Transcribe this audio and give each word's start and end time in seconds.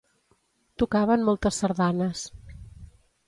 Tocaven 0.83 1.27
moltes 1.27 1.59
sardanes. 1.63 2.25